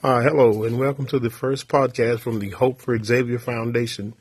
Uh, 0.00 0.22
hello, 0.22 0.62
and 0.62 0.78
welcome 0.78 1.06
to 1.06 1.18
the 1.18 1.28
first 1.28 1.66
podcast 1.66 2.20
from 2.20 2.38
the 2.38 2.50
Hope 2.50 2.80
for 2.80 2.96
Xavier 3.02 3.40
Foundation. 3.40 4.14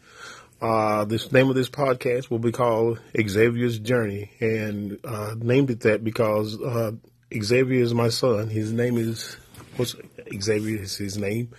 Uh, 0.60 1.06
this 1.06 1.32
name 1.32 1.50
of 1.50 1.56
this 1.56 1.70
podcast 1.70 2.32
will 2.32 2.40
be 2.40 2.52
called 2.52 3.00
Xavier's 3.16 3.78
Journey, 3.78 4.32
and 4.40 4.98
uh, 5.04 5.36
named 5.38 5.70
it 5.70 5.82
that 5.82 6.04
because 6.04 6.60
uh, 6.60 6.94
Xavier 7.32 7.80
is 7.80 7.94
my 7.94 8.10
son. 8.10 8.50
His 8.50 8.74
name 8.74 8.98
is 8.98 9.38
what's 9.76 9.96
Xavier 10.42 10.82
is 10.82 10.98
his 10.98 11.16
name, 11.16 11.52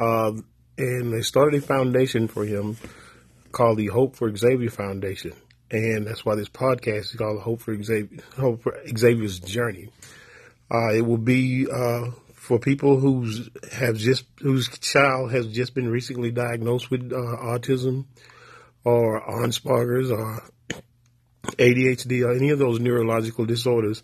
uh, 0.00 0.32
and 0.78 1.12
they 1.12 1.20
started 1.20 1.62
a 1.62 1.66
foundation 1.66 2.28
for 2.28 2.46
him 2.46 2.78
called 3.50 3.76
the 3.76 3.88
Hope 3.88 4.16
for 4.16 4.34
Xavier 4.34 4.70
Foundation, 4.70 5.34
and 5.70 6.06
that's 6.06 6.24
why 6.24 6.36
this 6.36 6.48
podcast 6.48 7.12
is 7.12 7.16
called 7.16 7.42
Hope 7.42 7.60
for 7.60 7.82
Xavier, 7.82 8.22
Hope 8.34 8.62
for 8.62 8.78
Xavier's 8.96 9.40
Journey. 9.40 9.90
Uh, 10.72 10.94
it 10.94 11.02
will 11.02 11.18
be 11.18 11.66
for 12.42 12.58
people 12.58 12.98
who's 12.98 13.48
have 13.70 13.94
just 13.94 14.24
whose 14.40 14.68
child 14.80 15.30
has 15.30 15.46
just 15.46 15.76
been 15.76 15.88
recently 15.88 16.32
diagnosed 16.32 16.90
with 16.90 17.12
uh, 17.12 17.16
autism 17.16 18.04
or 18.82 19.20
Asperger's 19.20 20.10
or 20.10 20.42
ADHD 21.44 22.26
or 22.26 22.32
any 22.32 22.50
of 22.50 22.58
those 22.58 22.80
neurological 22.80 23.44
disorders. 23.44 24.02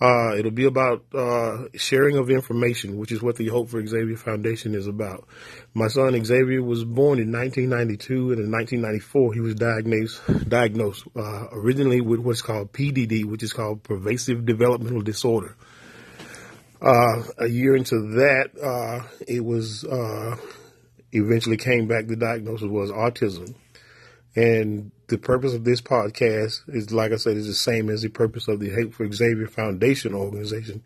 Uh, 0.00 0.36
it'll 0.36 0.52
be 0.52 0.66
about 0.66 1.04
uh, 1.14 1.64
sharing 1.74 2.16
of 2.16 2.30
information, 2.30 2.96
which 2.96 3.10
is 3.10 3.20
what 3.20 3.34
the 3.34 3.48
Hope 3.48 3.70
for 3.70 3.84
Xavier 3.84 4.16
Foundation 4.16 4.76
is 4.76 4.86
about. 4.86 5.26
My 5.72 5.88
son 5.88 6.24
Xavier 6.24 6.62
was 6.62 6.84
born 6.84 7.18
in 7.18 7.32
1992, 7.32 8.32
and 8.32 8.40
in 8.40 8.52
1994 8.52 9.34
he 9.34 9.40
was 9.40 9.56
diagnosed 9.56 10.20
diagnosed 10.48 11.08
uh, 11.16 11.46
originally 11.50 12.00
with 12.00 12.20
what's 12.20 12.42
called 12.42 12.72
PDD, 12.72 13.24
which 13.24 13.42
is 13.42 13.52
called 13.52 13.82
pervasive 13.82 14.46
developmental 14.46 15.02
disorder. 15.02 15.56
Uh, 16.84 17.22
a 17.38 17.46
year 17.46 17.74
into 17.74 17.98
that, 18.14 18.50
uh, 18.62 19.02
it 19.26 19.42
was 19.42 19.84
uh, 19.84 20.36
eventually 21.12 21.56
came 21.56 21.88
back. 21.88 22.06
The 22.06 22.16
diagnosis 22.16 22.68
was 22.68 22.90
autism, 22.90 23.54
and 24.36 24.90
the 25.06 25.16
purpose 25.16 25.54
of 25.54 25.64
this 25.64 25.80
podcast 25.80 26.60
is, 26.68 26.92
like 26.92 27.12
I 27.12 27.16
said, 27.16 27.38
is 27.38 27.46
the 27.46 27.54
same 27.54 27.88
as 27.88 28.02
the 28.02 28.10
purpose 28.10 28.48
of 28.48 28.60
the 28.60 28.68
Hope 28.68 28.92
for 28.92 29.10
Xavier 29.10 29.46
Foundation 29.46 30.12
organization. 30.12 30.82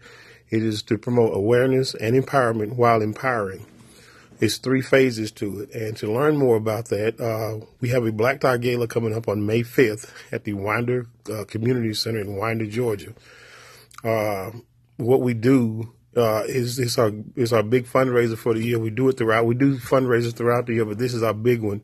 It 0.50 0.62
is 0.62 0.84
to 0.84 0.98
promote 0.98 1.36
awareness 1.36 1.96
and 1.96 2.14
empowerment 2.14 2.76
while 2.76 3.02
empowering. 3.02 3.66
It's 4.40 4.58
three 4.58 4.82
phases 4.82 5.32
to 5.32 5.62
it, 5.62 5.74
and 5.74 5.96
to 5.96 6.12
learn 6.12 6.36
more 6.36 6.54
about 6.54 6.90
that, 6.90 7.20
uh, 7.20 7.66
we 7.80 7.88
have 7.88 8.06
a 8.06 8.12
Black 8.12 8.40
Tie 8.40 8.58
Gala 8.58 8.86
coming 8.86 9.12
up 9.12 9.26
on 9.26 9.44
May 9.44 9.62
5th 9.62 10.12
at 10.30 10.44
the 10.44 10.52
Winder 10.52 11.06
uh, 11.28 11.44
Community 11.44 11.92
Center 11.92 12.20
in 12.20 12.36
Winder, 12.36 12.66
Georgia. 12.66 13.14
Uh, 14.04 14.52
what 14.98 15.22
we 15.22 15.32
do 15.32 15.94
uh, 16.16 16.42
is 16.46 16.78
is 16.78 16.98
our 16.98 17.12
is 17.36 17.52
our 17.52 17.62
big 17.62 17.86
fundraiser 17.86 18.36
for 18.36 18.52
the 18.54 18.62
year. 18.62 18.78
We 18.78 18.90
do 18.90 19.08
it 19.08 19.16
throughout. 19.16 19.46
We 19.46 19.54
do 19.54 19.78
fundraisers 19.78 20.34
throughout 20.34 20.66
the 20.66 20.74
year, 20.74 20.84
but 20.84 20.98
this 20.98 21.14
is 21.14 21.22
our 21.22 21.34
big 21.34 21.62
one, 21.62 21.82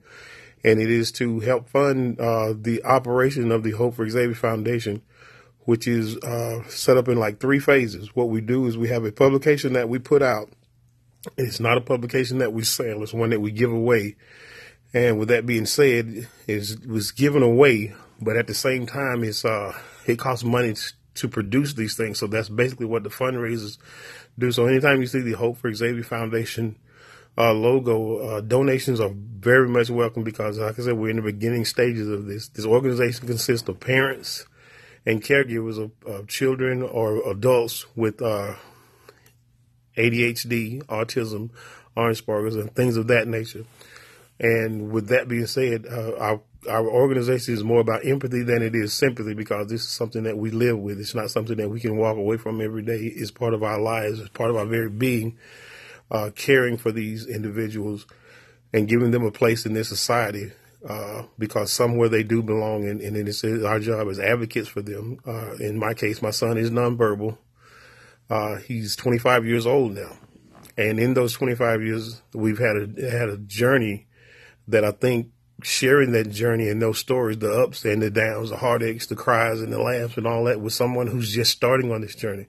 and 0.65 0.81
it 0.81 0.91
is 0.91 1.13
to 1.13 1.41
help 1.41 1.69
fund 1.69 2.21
uh, 2.21 2.53
the 2.57 2.85
operation 2.85 3.53
of 3.53 3.63
the 3.63 3.71
Hope 3.73 3.95
for 3.95 4.09
Xavier 4.09 4.35
Foundation, 4.35 5.03
which 5.61 5.87
is 5.87 6.17
uh, 6.19 6.65
set 6.69 6.97
up 6.97 7.09
in 7.09 7.17
like 7.17 7.39
three 7.39 7.61
phases. 7.61 8.15
What 8.15 8.29
we 8.29 8.41
do 8.41 8.67
is 8.67 8.77
we 8.77 8.89
have 8.89 9.05
a 9.05 9.13
publication 9.13 9.75
that 9.75 9.89
we 9.89 9.99
put 9.99 10.23
out. 10.23 10.51
It's 11.39 11.61
not 11.61 11.79
a 11.79 11.81
publication 11.81 12.39
that 12.39 12.53
we 12.53 12.65
sell; 12.65 13.03
it's 13.03 13.15
one 13.15 13.31
that 13.31 13.41
we 13.41 13.53
give 13.53 13.73
away. 13.73 14.17
And 14.93 15.19
with 15.19 15.29
that 15.29 15.47
being 15.47 15.67
said, 15.67 16.29
it 16.47 16.87
was 16.87 17.11
given 17.11 17.43
away, 17.43 17.95
but 18.21 18.37
at 18.37 18.47
the 18.47 18.55
same 18.55 18.87
time, 18.87 19.25
it's 19.25 19.45
uh, 19.45 19.73
it 20.07 20.19
costs 20.19 20.45
money 20.45 20.75
to 21.15 21.29
produce 21.29 21.75
these 21.75 21.97
things. 21.97 22.19
So 22.19 22.27
that's 22.27 22.49
basically 22.49 22.87
what 22.87 23.03
the 23.03 23.11
fundraisers 23.11 23.79
do. 24.39 24.51
So 24.53 24.67
anytime 24.67 25.01
you 25.01 25.07
see 25.07 25.21
the 25.21 25.33
Hope 25.33 25.59
for 25.59 25.73
Xavier 25.73 26.03
Foundation 26.03 26.77
uh, 27.37 27.53
logo, 27.53 28.19
uh, 28.19 28.41
donations 28.41 29.01
are 29.01 29.13
very 29.15 29.69
much 29.69 29.91
welcome 29.91 30.25
because, 30.25 30.59
like 30.59 30.79
I 30.79 30.83
said, 30.83 30.95
we're 30.95 31.11
in 31.11 31.17
the 31.17 31.23
beginning 31.23 31.65
stages 31.65 32.09
of 32.09 32.27
this. 32.27 32.49
This 32.49 32.67
organization 32.67 33.27
consists 33.27 33.69
of 33.69 33.81
parents 33.81 34.47
and 35.07 35.23
caregivers 35.23 35.79
of, 35.79 35.91
of 36.07 36.29
children 36.29 36.83
or 36.83 37.29
adults 37.31 37.87
with 37.97 38.23
uh, 38.23 38.55
ADHD, 39.97 40.85
autism, 40.85 41.51
Asperger's, 41.97 42.57
and 42.57 42.75
things 42.75 42.97
of 42.97 43.09
that 43.09 43.29
nature. 43.29 43.65
And 44.41 44.91
with 44.91 45.09
that 45.09 45.29
being 45.29 45.47
said, 45.47 45.87
uh, 45.87 46.39
our 46.69 46.89
organization 46.89 47.55
is 47.55 47.65
more 47.65 47.81
about 47.81 48.07
empathy 48.07 48.43
than 48.43 48.63
it 48.63 48.75
is 48.75 48.93
sympathy 48.93 49.35
because 49.35 49.69
this 49.69 49.83
is 49.83 49.89
something 49.89 50.23
that 50.25 50.39
we 50.39 50.51
live 50.51 50.79
with. 50.79 50.99
It's 50.99 51.15
not 51.15 51.31
something 51.31 51.57
that 51.57 51.69
we 51.69 51.81
can 51.81 51.97
walk 51.97 52.17
away 52.17 52.37
from 52.37 52.61
every 52.61 52.83
day. 52.83 52.99
It's 52.99 53.31
part 53.31 53.55
of 53.55 53.63
our 53.63 53.81
lives. 53.81 54.21
It's 54.21 54.31
part 54.31 54.51
of 54.51 54.57
our 54.57 54.67
very 54.67 54.91
being. 54.91 55.39
Uh, 56.11 56.31
caring 56.37 56.77
for 56.77 56.93
these 56.93 57.27
individuals 57.27 58.07
and 58.75 58.87
giving 58.87 59.11
them 59.11 59.25
a 59.25 59.31
place 59.31 59.65
in 59.65 59.73
this 59.73 59.89
society 59.89 60.53
uh, 60.89 61.23
because 61.39 61.73
somewhere 61.73 62.09
they 62.09 62.23
do 62.23 62.43
belong, 62.43 62.87
and, 62.87 63.01
and 63.01 63.17
it's 63.29 63.43
our 63.43 63.81
job 63.81 64.09
as 64.09 64.21
advocates 64.21 64.69
for 64.69 64.83
them. 64.83 65.19
Uh, 65.27 65.55
in 65.55 65.79
my 65.79 65.95
case, 65.95 66.21
my 66.21 66.31
son 66.31 66.59
is 66.59 66.71
nonverbal. 66.71 67.39
Uh, 68.29 68.57
he's 68.57 68.97
25 68.97 69.47
years 69.47 69.67
old 69.67 69.93
now, 69.93 70.17
and 70.77 70.99
in 70.99 71.15
those 71.15 71.33
25 71.33 71.83
years, 71.83 72.23
we've 72.35 72.59
had 72.59 72.77
a 72.77 73.11
had 73.11 73.29
a 73.29 73.39
journey 73.39 74.07
that 74.69 74.85
I 74.85 74.91
think 74.91 75.31
sharing 75.63 76.13
that 76.13 76.31
journey 76.31 76.69
and 76.69 76.83
those 76.83 76.99
stories, 76.99 77.39
the 77.39 77.53
ups 77.53 77.85
and 77.85 78.03
the 78.03 78.11
downs, 78.11 78.51
the 78.51 78.57
heartaches, 78.57 79.07
the 79.07 79.17
cries 79.17 79.61
and 79.61 79.73
the 79.73 79.79
laughs 79.79 80.17
and 80.17 80.27
all 80.27 80.45
that 80.45 80.61
with 80.61 80.73
someone 80.73 81.07
who's 81.07 81.33
just 81.33 81.53
starting 81.53 81.93
on 81.93 82.01
this 82.01 82.15
journey 82.15 82.47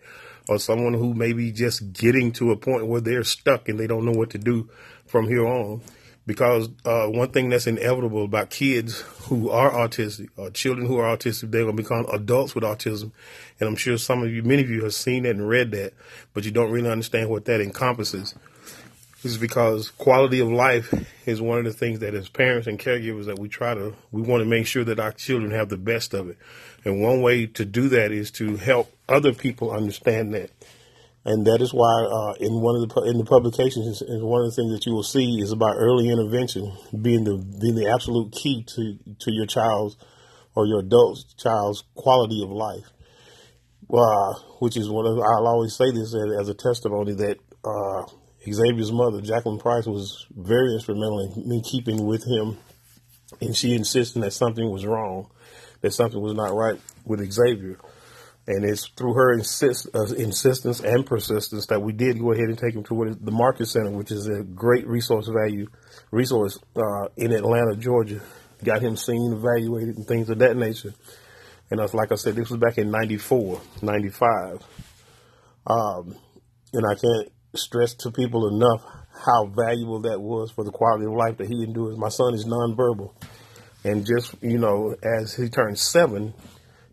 or 0.47 0.59
someone 0.59 0.93
who 0.93 1.13
may 1.13 1.33
be 1.33 1.51
just 1.51 1.93
getting 1.93 2.31
to 2.33 2.51
a 2.51 2.57
point 2.57 2.87
where 2.87 3.01
they're 3.01 3.23
stuck 3.23 3.69
and 3.69 3.79
they 3.79 3.87
don't 3.87 4.05
know 4.05 4.11
what 4.11 4.29
to 4.31 4.37
do 4.37 4.69
from 5.05 5.27
here 5.27 5.45
on. 5.45 5.81
Because 6.27 6.69
uh, 6.85 7.05
one 7.05 7.29
thing 7.29 7.49
that's 7.49 7.67
inevitable 7.67 8.25
about 8.25 8.49
kids 8.49 9.01
who 9.27 9.51
are 9.51 9.69
autistic 9.69 10.29
or 10.35 10.49
children 10.49 10.87
who 10.87 10.97
are 10.97 11.15
autistic, 11.15 11.51
they're 11.51 11.65
going 11.65 11.77
to 11.77 11.83
become 11.83 12.07
adults 12.11 12.55
with 12.55 12.63
autism. 12.63 13.11
And 13.59 13.69
I'm 13.69 13.75
sure 13.75 13.95
some 13.99 14.23
of 14.23 14.31
you, 14.31 14.41
many 14.41 14.63
of 14.63 14.69
you 14.71 14.83
have 14.83 14.95
seen 14.95 15.23
that 15.23 15.35
and 15.35 15.47
read 15.47 15.69
that, 15.71 15.93
but 16.33 16.43
you 16.43 16.49
don't 16.49 16.71
really 16.71 16.89
understand 16.89 17.29
what 17.29 17.45
that 17.45 17.61
encompasses 17.61 18.33
is 19.25 19.37
because 19.37 19.89
quality 19.91 20.39
of 20.39 20.49
life 20.49 20.93
is 21.25 21.41
one 21.41 21.57
of 21.57 21.65
the 21.65 21.73
things 21.73 21.99
that 21.99 22.13
as 22.13 22.29
parents 22.29 22.67
and 22.67 22.79
caregivers 22.79 23.25
that 23.25 23.39
we 23.39 23.47
try 23.47 23.73
to 23.73 23.93
we 24.11 24.21
want 24.21 24.41
to 24.41 24.49
make 24.49 24.67
sure 24.67 24.83
that 24.83 24.99
our 24.99 25.11
children 25.11 25.51
have 25.51 25.69
the 25.69 25.77
best 25.77 26.13
of 26.13 26.29
it. 26.29 26.37
And 26.83 27.01
one 27.01 27.21
way 27.21 27.47
to 27.47 27.65
do 27.65 27.89
that 27.89 28.11
is 28.11 28.31
to 28.31 28.55
help 28.57 28.93
other 29.09 29.33
people 29.33 29.71
understand 29.71 30.33
that. 30.33 30.51
And 31.25 31.47
that 31.47 31.59
is 31.59 31.73
why 31.73 32.05
uh, 32.05 32.33
in 32.39 32.61
one 32.61 32.75
of 32.75 32.87
the 32.87 33.01
in 33.09 33.17
the 33.17 33.25
publications 33.25 34.01
is 34.01 34.21
one 34.21 34.45
of 34.45 34.51
the 34.51 34.55
things 34.55 34.71
that 34.73 34.85
you 34.85 34.93
will 34.93 35.03
see 35.03 35.41
is 35.41 35.51
about 35.51 35.75
early 35.75 36.07
intervention 36.07 36.71
being 37.01 37.23
the 37.23 37.37
being 37.59 37.75
the 37.75 37.89
absolute 37.91 38.31
key 38.31 38.63
to 38.63 38.97
to 39.19 39.33
your 39.33 39.47
child's 39.47 39.97
or 40.53 40.67
your 40.67 40.79
adult 40.79 41.17
child's 41.37 41.83
quality 41.95 42.43
of 42.43 42.51
life. 42.51 42.85
Uh, 43.91 44.33
which 44.59 44.77
is 44.77 44.89
one 44.89 45.05
of 45.05 45.17
I'll 45.17 45.47
always 45.47 45.75
say 45.75 45.91
this 45.91 46.13
as, 46.13 46.41
as 46.41 46.49
a 46.49 46.53
testimony 46.53 47.13
that 47.13 47.37
uh, 47.63 48.03
Xavier's 48.51 48.91
mother, 48.91 49.21
Jacqueline 49.21 49.59
Price, 49.59 49.85
was 49.85 50.25
very 50.35 50.73
instrumental 50.73 51.33
in 51.35 51.49
me 51.49 51.61
keeping 51.69 52.05
with 52.05 52.23
him, 52.23 52.57
and 53.41 53.55
she 53.55 53.73
insisted 53.73 54.21
that 54.21 54.33
something 54.33 54.69
was 54.69 54.85
wrong, 54.85 55.29
that 55.81 55.93
something 55.93 56.21
was 56.21 56.33
not 56.33 56.53
right 56.53 56.79
with 57.05 57.31
Xavier. 57.31 57.79
And 58.47 58.63
it's 58.63 58.87
through 58.89 59.13
her 59.13 59.33
insist, 59.33 59.87
uh, 59.95 60.05
insistence 60.15 60.79
and 60.79 61.03
persistence 61.03 61.65
that 61.67 61.81
we 61.81 61.93
did 61.93 62.19
go 62.19 62.31
ahead 62.31 62.47
and 62.47 62.57
take 62.57 62.75
him 62.75 62.83
to 62.83 63.17
the 63.19 63.31
Marcus 63.31 63.71
Center, 63.71 63.89
which 63.89 64.11
is 64.11 64.27
a 64.27 64.43
great 64.43 64.85
resource 64.87 65.27
value 65.27 65.67
resource 66.11 66.59
uh, 66.75 67.07
in 67.17 67.31
Atlanta, 67.31 67.75
Georgia. 67.75 68.21
Got 68.63 68.83
him 68.83 68.95
seen, 68.95 69.33
evaluated, 69.33 69.97
and 69.97 70.07
things 70.07 70.29
of 70.29 70.37
that 70.39 70.55
nature. 70.55 70.93
And 71.71 71.79
was, 71.79 71.95
like 71.95 72.11
I 72.11 72.15
said, 72.15 72.35
this 72.35 72.51
was 72.51 72.59
back 72.59 72.77
in 72.77 72.91
94, 72.91 73.59
95. 73.81 74.59
Um, 75.65 76.15
and 76.71 76.85
I 76.85 76.93
can't 76.93 77.31
stress 77.57 77.93
to 77.95 78.11
people 78.11 78.47
enough 78.47 78.83
how 79.25 79.45
valuable 79.47 80.01
that 80.01 80.21
was 80.21 80.51
for 80.51 80.63
the 80.63 80.71
quality 80.71 81.05
of 81.05 81.13
life 81.13 81.37
that 81.37 81.47
he 81.47 81.63
endures. 81.63 81.97
My 81.97 82.09
son 82.09 82.33
is 82.33 82.45
nonverbal. 82.45 83.13
And 83.83 84.05
just, 84.05 84.35
you 84.41 84.57
know, 84.57 84.95
as 85.21 85.35
he 85.35 85.47
turned 85.47 85.77
seven, 85.77 86.33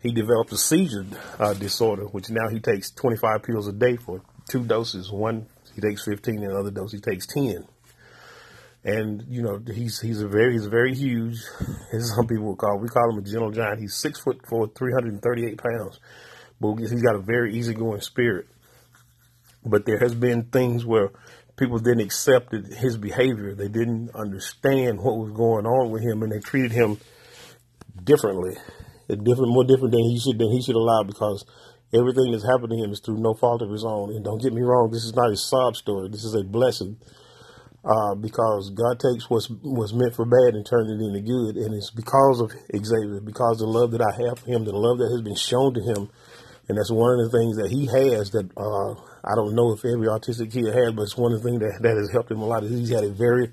he 0.02 0.12
developed 0.12 0.52
a 0.52 0.56
seizure 0.56 1.06
uh, 1.38 1.54
disorder, 1.54 2.04
which 2.04 2.28
now 2.28 2.48
he 2.50 2.60
takes 2.60 2.90
25 2.90 3.42
pills 3.42 3.68
a 3.68 3.72
day 3.72 3.96
for 3.96 4.20
two 4.48 4.64
doses. 4.64 5.10
One 5.10 5.46
he 5.74 5.80
takes 5.80 6.04
15, 6.04 6.42
and 6.42 6.50
the 6.50 6.58
other 6.58 6.70
dose 6.70 6.92
he 6.92 7.00
takes 7.00 7.26
10. 7.26 7.66
And 8.84 9.22
you 9.28 9.42
know 9.42 9.60
he's 9.72 10.00
he's 10.00 10.20
a 10.22 10.26
very 10.26 10.54
he's 10.54 10.66
very 10.66 10.92
huge, 10.92 11.36
as 11.92 12.12
some 12.16 12.26
people 12.26 12.48
would 12.48 12.58
call 12.58 12.80
we 12.80 12.88
call 12.88 13.12
him 13.12 13.18
a 13.18 13.22
gentle 13.22 13.52
giant. 13.52 13.78
He's 13.78 13.94
six 13.94 14.18
foot 14.18 14.40
four, 14.48 14.66
338 14.76 15.56
pounds, 15.56 16.00
but 16.60 16.74
he's 16.78 17.00
got 17.00 17.14
a 17.14 17.20
very 17.20 17.54
easygoing 17.54 18.00
spirit. 18.00 18.48
But 19.64 19.86
there 19.86 19.98
has 19.98 20.14
been 20.14 20.44
things 20.44 20.84
where 20.84 21.10
people 21.56 21.78
didn't 21.78 22.00
accept 22.00 22.52
his 22.52 22.96
behavior. 22.96 23.54
They 23.54 23.68
didn't 23.68 24.10
understand 24.14 25.00
what 25.00 25.18
was 25.18 25.32
going 25.32 25.66
on 25.66 25.90
with 25.90 26.02
him, 26.02 26.22
and 26.22 26.32
they 26.32 26.40
treated 26.40 26.72
him 26.72 26.98
differently, 28.02 28.56
different, 29.08 29.52
more 29.52 29.64
different 29.64 29.92
than 29.92 30.02
he 30.02 30.18
should 30.18 30.38
than 30.38 30.50
he 30.50 30.62
should 30.62 30.74
allow 30.74 31.04
because 31.04 31.44
Everything 31.94 32.32
that's 32.32 32.46
happened 32.46 32.70
to 32.70 32.76
him 32.82 32.90
is 32.90 33.00
through 33.00 33.18
no 33.18 33.34
fault 33.34 33.60
of 33.60 33.70
his 33.70 33.84
own. 33.84 34.16
And 34.16 34.24
don't 34.24 34.40
get 34.40 34.54
me 34.54 34.62
wrong, 34.62 34.90
this 34.90 35.04
is 35.04 35.14
not 35.14 35.30
a 35.30 35.36
sob 35.36 35.76
story. 35.76 36.08
This 36.08 36.24
is 36.24 36.34
a 36.34 36.42
blessing. 36.42 36.96
Uh, 37.84 38.14
because 38.14 38.70
God 38.70 39.00
takes 39.00 39.28
what's 39.28 39.50
what's 39.60 39.92
meant 39.92 40.14
for 40.14 40.24
bad 40.24 40.54
and 40.54 40.64
turns 40.64 40.88
it 40.88 41.04
into 41.04 41.20
good, 41.20 41.56
and 41.56 41.74
it's 41.74 41.90
because 41.90 42.40
of 42.40 42.52
Xavier, 42.70 43.20
because 43.20 43.60
of 43.60 43.66
the 43.66 43.74
love 43.74 43.90
that 43.90 44.00
I 44.00 44.14
have 44.24 44.38
for 44.38 44.46
him, 44.46 44.64
the 44.64 44.70
love 44.70 44.98
that 44.98 45.10
has 45.10 45.20
been 45.20 45.34
shown 45.34 45.74
to 45.74 45.82
him, 45.82 46.08
and 46.68 46.78
that's 46.78 46.90
one 46.90 47.18
of 47.18 47.30
the 47.30 47.36
things 47.36 47.56
that 47.56 47.70
he 47.70 47.86
has 47.86 48.30
that 48.30 48.46
uh, 48.56 48.92
I 49.24 49.34
don't 49.34 49.54
know 49.54 49.72
if 49.72 49.84
every 49.84 50.06
autistic 50.06 50.52
kid 50.52 50.66
has, 50.66 50.92
but 50.92 51.02
it's 51.02 51.16
one 51.16 51.32
of 51.32 51.42
the 51.42 51.48
things 51.48 51.60
that 51.60 51.82
that 51.82 51.96
has 51.96 52.10
helped 52.10 52.30
him 52.30 52.40
a 52.40 52.46
lot. 52.46 52.64
Is 52.64 52.70
he's 52.70 52.90
had 52.90 53.04
a 53.04 53.10
very 53.10 53.52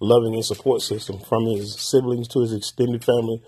loving 0.00 0.34
and 0.34 0.44
support 0.44 0.82
system 0.82 1.18
from 1.20 1.46
his 1.46 1.74
siblings 1.80 2.28
to 2.28 2.40
his 2.40 2.52
extended 2.52 3.04
family 3.04 3.42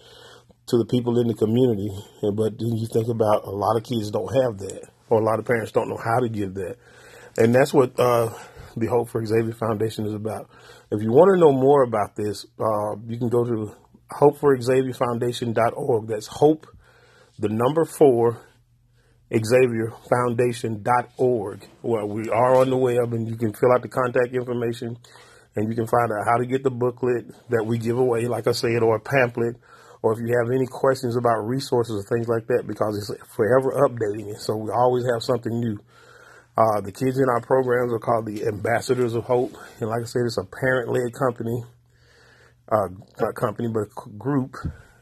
to 0.66 0.78
the 0.78 0.86
people 0.86 1.18
in 1.18 1.28
the 1.28 1.34
community. 1.34 1.90
But 2.22 2.58
then 2.58 2.76
you 2.76 2.86
think 2.86 3.08
about 3.08 3.44
a 3.44 3.50
lot 3.50 3.76
of 3.76 3.84
kids 3.84 4.10
don't 4.10 4.32
have 4.34 4.58
that, 4.58 4.88
or 5.08 5.20
a 5.20 5.24
lot 5.24 5.38
of 5.38 5.44
parents 5.46 5.72
don't 5.72 5.88
know 5.88 6.00
how 6.02 6.20
to 6.20 6.28
give 6.28 6.54
that, 6.54 6.76
and 7.36 7.54
that's 7.54 7.72
what 7.72 7.98
uh, 7.98 8.30
the 8.76 8.86
Hope 8.86 9.08
for 9.08 9.24
Xavier 9.24 9.52
Foundation 9.52 10.06
is 10.06 10.14
about. 10.14 10.48
If 10.90 11.02
you 11.02 11.12
want 11.12 11.34
to 11.34 11.40
know 11.40 11.52
more 11.52 11.82
about 11.82 12.16
this, 12.16 12.46
uh, 12.58 12.96
you 13.06 13.18
can 13.18 13.28
go 13.28 13.44
to 13.44 13.74
hopeforxavierfoundation.org. 14.12 16.06
That's 16.06 16.26
hope, 16.26 16.66
the 17.38 17.48
number 17.48 17.84
four, 17.84 18.40
xavierfoundation.org. 19.32 21.68
Well, 21.82 22.08
we 22.08 22.28
are 22.30 22.56
on 22.56 22.70
the 22.70 22.76
web 22.76 23.12
and 23.12 23.28
you 23.28 23.36
can 23.36 23.52
fill 23.52 23.72
out 23.72 23.82
the 23.82 23.88
contact 23.88 24.34
information 24.34 24.96
and 25.56 25.68
you 25.68 25.74
can 25.74 25.86
find 25.86 26.10
out 26.12 26.24
how 26.26 26.36
to 26.38 26.46
get 26.46 26.62
the 26.62 26.70
booklet 26.70 27.26
that 27.50 27.64
we 27.66 27.76
give 27.78 27.98
away, 27.98 28.26
like 28.26 28.46
I 28.46 28.52
said, 28.52 28.82
or 28.82 28.96
a 28.96 29.00
pamphlet, 29.00 29.56
or 30.02 30.12
if 30.12 30.20
you 30.20 30.28
have 30.38 30.50
any 30.54 30.66
questions 30.66 31.16
about 31.16 31.46
resources 31.46 31.96
or 31.96 32.02
things 32.04 32.28
like 32.28 32.46
that, 32.46 32.66
because 32.66 32.96
it's 32.96 33.10
forever 33.34 33.72
updating. 33.88 34.38
So 34.38 34.56
we 34.56 34.70
always 34.70 35.04
have 35.12 35.22
something 35.22 35.58
new. 35.58 35.78
Uh, 36.56 36.80
the 36.80 36.92
kids 36.92 37.18
in 37.18 37.28
our 37.28 37.40
programs 37.40 37.92
are 37.92 37.98
called 37.98 38.26
the 38.26 38.46
Ambassadors 38.46 39.14
of 39.14 39.24
Hope. 39.24 39.56
And 39.80 39.90
like 39.90 40.02
I 40.02 40.06
said, 40.06 40.22
it's 40.26 40.38
a 40.38 40.44
parent 40.44 40.90
led 40.90 41.12
company, 41.12 41.64
uh, 42.70 42.88
not 43.20 43.34
company, 43.34 43.68
but 43.68 43.88
group. 44.18 44.56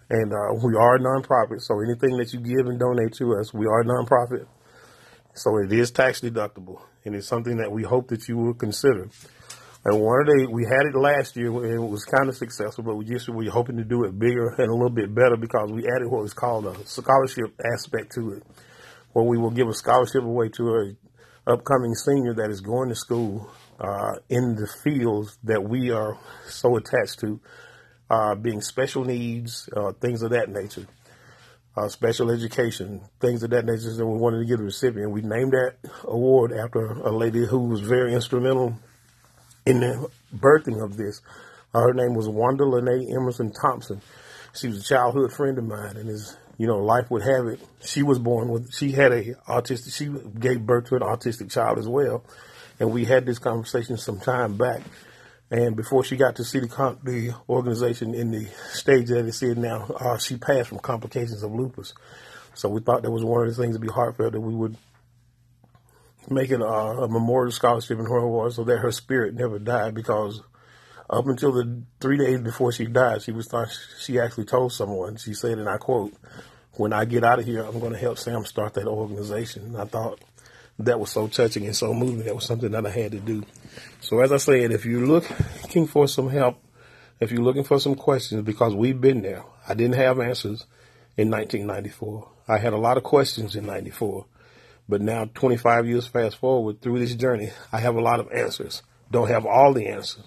And 0.08 0.32
uh, 0.32 0.54
we 0.64 0.74
are 0.76 0.96
a 0.96 1.00
nonprofit. 1.00 1.60
So 1.60 1.80
anything 1.80 2.16
that 2.18 2.32
you 2.32 2.40
give 2.40 2.66
and 2.66 2.78
donate 2.78 3.14
to 3.14 3.34
us, 3.40 3.52
we 3.52 3.66
are 3.66 3.80
a 3.80 3.84
nonprofit. 3.84 4.46
So 5.34 5.58
it 5.58 5.72
is 5.72 5.90
tax 5.90 6.20
deductible. 6.20 6.80
And 7.04 7.14
it's 7.14 7.28
something 7.28 7.56
that 7.58 7.70
we 7.70 7.82
hope 7.82 8.08
that 8.08 8.28
you 8.28 8.36
will 8.36 8.54
consider. 8.54 9.08
And 9.84 10.00
one 10.00 10.26
the, 10.26 10.48
we 10.50 10.64
had 10.64 10.86
it 10.86 10.98
last 10.98 11.36
year 11.36 11.46
and 11.46 11.74
it 11.74 11.78
was 11.78 12.04
kind 12.04 12.28
of 12.28 12.34
successful, 12.34 12.82
but 12.82 12.96
we 12.96 13.04
just, 13.04 13.28
we're 13.28 13.50
hoping 13.50 13.76
to 13.76 13.84
do 13.84 14.02
it 14.02 14.18
bigger 14.18 14.48
and 14.58 14.68
a 14.68 14.74
little 14.74 14.90
bit 14.90 15.14
better 15.14 15.36
because 15.36 15.70
we 15.70 15.86
added 15.86 16.10
what 16.10 16.22
was 16.22 16.34
called 16.34 16.66
a 16.66 16.74
scholarship 16.84 17.54
aspect 17.72 18.12
to 18.16 18.32
it, 18.32 18.42
where 19.12 19.24
we 19.24 19.38
will 19.38 19.52
give 19.52 19.68
a 19.68 19.74
scholarship 19.74 20.24
away 20.24 20.48
to 20.48 20.68
a 20.70 21.52
upcoming 21.52 21.94
senior 21.94 22.34
that 22.34 22.50
is 22.50 22.60
going 22.60 22.88
to 22.88 22.96
school 22.96 23.48
uh, 23.78 24.14
in 24.28 24.56
the 24.56 24.66
fields 24.82 25.38
that 25.44 25.62
we 25.62 25.92
are 25.92 26.18
so 26.48 26.76
attached 26.76 27.20
to, 27.20 27.40
uh, 28.10 28.34
being 28.34 28.60
special 28.60 29.04
needs, 29.04 29.68
uh, 29.76 29.92
things 29.92 30.22
of 30.22 30.30
that 30.30 30.48
nature, 30.48 30.86
uh, 31.76 31.88
special 31.88 32.30
education, 32.30 33.00
things 33.20 33.42
of 33.42 33.50
that 33.50 33.64
nature. 33.64 33.92
So 33.92 34.06
we 34.06 34.18
wanted 34.18 34.38
to 34.38 34.44
give 34.44 34.58
the 34.58 34.64
recipient. 34.64 35.10
We 35.10 35.22
named 35.22 35.52
that 35.52 35.76
award 36.04 36.52
after 36.52 36.86
a 36.86 37.10
lady 37.10 37.46
who 37.46 37.68
was 37.68 37.80
very 37.80 38.14
instrumental 38.14 38.76
in 39.64 39.80
the 39.80 40.08
birthing 40.34 40.82
of 40.82 40.96
this. 40.96 41.20
Uh, 41.74 41.80
her 41.80 41.92
name 41.92 42.14
was 42.14 42.28
Wanda 42.28 42.64
Lene 42.64 43.14
Emerson 43.14 43.52
Thompson. 43.52 44.00
She 44.54 44.68
was 44.68 44.80
a 44.80 44.84
childhood 44.84 45.32
friend 45.32 45.58
of 45.58 45.64
mine, 45.64 45.96
and 45.96 46.08
is 46.08 46.36
you 46.58 46.66
know, 46.66 46.78
life 46.78 47.10
would 47.10 47.22
have 47.22 47.46
it. 47.46 47.60
She 47.80 48.02
was 48.02 48.18
born 48.18 48.48
with, 48.48 48.74
she 48.74 48.92
had 48.92 49.12
a 49.12 49.34
autistic, 49.48 49.94
she 49.94 50.06
gave 50.38 50.64
birth 50.64 50.88
to 50.88 50.96
an 50.96 51.02
autistic 51.02 51.50
child 51.50 51.78
as 51.78 51.88
well. 51.88 52.24
And 52.80 52.92
we 52.92 53.04
had 53.04 53.26
this 53.26 53.38
conversation 53.38 53.96
some 53.96 54.20
time 54.20 54.56
back. 54.56 54.82
And 55.50 55.76
before 55.76 56.02
she 56.02 56.16
got 56.16 56.36
to 56.36 56.44
see 56.44 56.58
the, 56.58 56.98
the 57.04 57.34
organization 57.48 58.14
in 58.14 58.32
the 58.32 58.48
stage 58.72 59.08
that 59.08 59.26
it's 59.26 59.42
in 59.42 59.62
now, 59.62 59.84
uh, 60.00 60.18
she 60.18 60.36
passed 60.36 60.70
from 60.70 60.78
complications 60.78 61.42
of 61.42 61.52
lupus. 61.52 61.94
So 62.54 62.68
we 62.68 62.80
thought 62.80 63.02
that 63.02 63.10
was 63.10 63.24
one 63.24 63.46
of 63.46 63.54
the 63.54 63.62
things 63.62 63.76
to 63.76 63.80
be 63.80 63.88
heartfelt 63.88 64.32
that 64.32 64.40
we 64.40 64.54
would 64.54 64.76
make 66.28 66.50
it 66.50 66.60
a, 66.60 66.64
a 66.64 67.08
memorial 67.08 67.52
scholarship 67.52 67.98
in 67.98 68.06
her 68.06 68.16
award 68.16 68.54
so 68.54 68.64
that 68.64 68.78
her 68.78 68.90
spirit 68.90 69.34
never 69.34 69.58
died 69.58 69.94
because 69.94 70.42
up 71.08 71.26
until 71.26 71.52
the 71.52 71.82
three 72.00 72.16
days 72.18 72.40
before 72.40 72.72
she 72.72 72.86
died, 72.86 73.22
she 73.22 73.32
was 73.32 73.46
thought 73.46 73.68
she 74.00 74.18
actually 74.18 74.44
told 74.44 74.72
someone. 74.72 75.16
She 75.16 75.34
said, 75.34 75.58
and 75.58 75.68
I 75.68 75.76
quote, 75.76 76.14
"When 76.72 76.92
I 76.92 77.04
get 77.04 77.22
out 77.22 77.38
of 77.38 77.44
here, 77.44 77.62
I'm 77.62 77.78
going 77.78 77.92
to 77.92 77.98
help 77.98 78.18
Sam 78.18 78.44
start 78.44 78.74
that 78.74 78.88
organization." 78.88 79.66
And 79.66 79.76
I 79.76 79.84
thought 79.84 80.20
that 80.78 81.00
was 81.00 81.10
so 81.10 81.28
touching 81.28 81.64
and 81.66 81.76
so 81.76 81.94
moving. 81.94 82.24
That 82.24 82.34
was 82.34 82.44
something 82.44 82.70
that 82.70 82.86
I 82.86 82.90
had 82.90 83.12
to 83.12 83.20
do. 83.20 83.44
So 84.00 84.20
as 84.20 84.32
I 84.32 84.36
said, 84.36 84.72
if 84.72 84.84
you're 84.84 85.06
looking 85.06 85.86
for 85.86 86.06
some 86.06 86.28
help, 86.28 86.62
if 87.20 87.32
you're 87.32 87.42
looking 87.42 87.64
for 87.64 87.80
some 87.80 87.94
questions, 87.94 88.42
because 88.42 88.74
we've 88.74 89.00
been 89.00 89.22
there, 89.22 89.42
I 89.66 89.74
didn't 89.74 89.96
have 89.96 90.20
answers 90.20 90.66
in 91.16 91.30
1994. 91.30 92.28
I 92.48 92.58
had 92.58 92.72
a 92.72 92.78
lot 92.78 92.96
of 92.96 93.02
questions 93.02 93.56
in 93.56 93.66
94. 93.66 94.26
But 94.88 95.00
now, 95.00 95.24
25 95.34 95.88
years 95.88 96.06
fast 96.06 96.36
forward 96.36 96.80
through 96.80 97.00
this 97.00 97.14
journey, 97.14 97.50
I 97.72 97.80
have 97.80 97.96
a 97.96 98.00
lot 98.00 98.20
of 98.20 98.30
answers. 98.30 98.82
Don't 99.10 99.28
have 99.28 99.44
all 99.44 99.72
the 99.72 99.88
answers, 99.88 100.24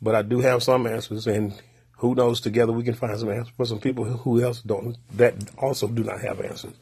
but 0.00 0.14
I 0.14 0.22
do 0.22 0.40
have 0.40 0.62
some 0.62 0.86
answers, 0.86 1.26
and 1.26 1.60
who 1.98 2.14
knows? 2.14 2.40
Together 2.40 2.72
we 2.72 2.84
can 2.84 2.94
find 2.94 3.18
some 3.18 3.30
answers 3.30 3.52
for 3.56 3.64
some 3.64 3.80
people 3.80 4.04
who 4.04 4.42
else 4.42 4.60
don't 4.60 4.96
that 5.14 5.34
also 5.58 5.88
do 5.88 6.04
not 6.04 6.20
have 6.20 6.40
answers. 6.40 6.74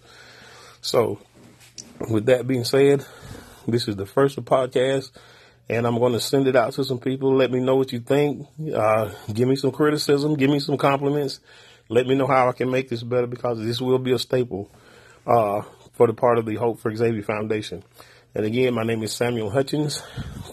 So, 0.80 1.18
with 2.00 2.26
that 2.26 2.46
being 2.46 2.64
said, 2.64 3.04
this 3.66 3.88
is 3.88 3.96
the 3.96 4.06
first 4.06 4.36
podcast, 4.44 5.10
and 5.68 5.86
I'm 5.86 5.98
going 5.98 6.12
to 6.12 6.20
send 6.20 6.46
it 6.48 6.56
out 6.56 6.72
to 6.74 6.84
some 6.84 6.98
people. 6.98 7.34
Let 7.34 7.50
me 7.50 7.60
know 7.60 7.76
what 7.76 7.92
you 7.92 8.00
think. 8.00 8.46
Uh, 8.74 9.10
give 9.32 9.48
me 9.48 9.56
some 9.56 9.72
criticism. 9.72 10.34
Give 10.34 10.50
me 10.50 10.60
some 10.60 10.76
compliments. 10.76 11.40
Let 11.88 12.06
me 12.06 12.14
know 12.14 12.26
how 12.26 12.48
I 12.48 12.52
can 12.52 12.70
make 12.70 12.88
this 12.88 13.02
better 13.02 13.26
because 13.26 13.58
this 13.58 13.80
will 13.80 13.98
be 13.98 14.12
a 14.12 14.18
staple 14.18 14.70
uh, 15.26 15.62
for 15.92 16.06
the 16.06 16.14
part 16.14 16.38
of 16.38 16.46
the 16.46 16.56
Hope 16.56 16.80
for 16.80 16.94
Xavier 16.94 17.22
Foundation. 17.22 17.82
And 18.34 18.44
again, 18.44 18.74
my 18.74 18.82
name 18.82 19.02
is 19.02 19.12
Samuel 19.12 19.50
Hutchins. 19.50 20.02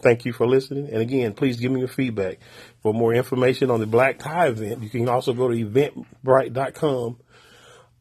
Thank 0.04 0.26
you 0.26 0.34
for 0.34 0.46
listening. 0.46 0.90
And 0.90 1.02
again, 1.02 1.34
please 1.34 1.58
give 1.58 1.72
me 1.72 1.80
your 1.80 1.90
feedback. 1.90 2.38
For 2.84 2.94
more 2.94 3.14
information 3.14 3.72
on 3.72 3.80
the 3.80 3.88
Black 3.88 4.20
Tie 4.20 4.48
event, 4.48 4.84
you 4.84 4.90
can 4.90 5.10
also 5.10 5.34
go 5.34 5.48
to 5.48 5.56
eventbrite.com 5.56 7.18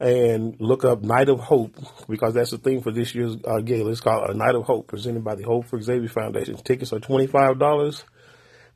and 0.00 0.56
look 0.58 0.84
up 0.84 1.02
Night 1.02 1.28
of 1.28 1.40
Hope 1.40 1.76
because 2.08 2.32
that's 2.32 2.50
the 2.50 2.58
theme 2.58 2.80
for 2.80 2.90
this 2.90 3.14
year's 3.14 3.36
uh, 3.44 3.60
gala. 3.60 3.90
It's 3.90 4.00
called 4.00 4.30
A 4.30 4.34
Night 4.34 4.54
of 4.54 4.64
Hope 4.64 4.86
presented 4.86 5.22
by 5.22 5.34
the 5.34 5.42
Hope 5.42 5.66
for 5.66 5.80
Xavier 5.80 6.08
Foundation. 6.08 6.56
Tickets 6.56 6.92
are 6.92 6.98
$25 6.98 8.02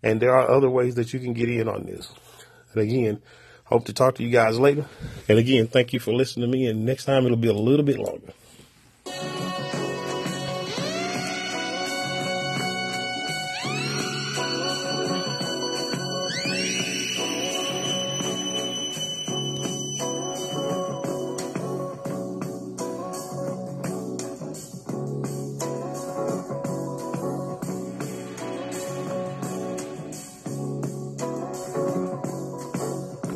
and 0.03 0.21
there 0.21 0.37
are 0.37 0.51
other 0.51 0.69
ways 0.69 0.97
that 0.97 1.15
you 1.15 1.21
can 1.21 1.33
get 1.33 1.49
in 1.49 1.67
on 1.67 1.87
this. 1.87 2.13
And 2.73 2.83
again, 2.83 3.23
hope 3.65 3.87
to 3.87 3.95
talk 3.95 4.17
to 4.17 4.23
you 4.23 4.31
guys 4.31 4.59
later. 4.59 4.85
And 5.27 5.39
again, 5.39 5.67
thank 5.67 5.95
you 5.95 5.99
for 5.99 6.13
listening 6.13 6.51
to 6.51 6.57
me 6.57 6.67
and 6.67 6.85
next 6.85 7.07
time 7.07 7.25
it'll 7.25 7.39
be 7.39 7.49
a 7.49 7.55
little 7.55 7.87
bit 7.87 7.99
longer. 7.99 8.35